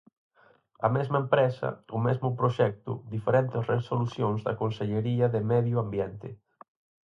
A 0.87 0.89
mesma 0.95 1.17
empresa, 1.23 1.69
o 1.97 1.99
mesmo 2.07 2.29
proxecto, 2.39 2.91
diferentes 3.15 3.61
resolucións 3.73 4.39
da 4.45 4.57
Consellería 4.61 5.25
de 5.35 5.41
Medio 5.53 5.77
Ambiente. 5.85 6.29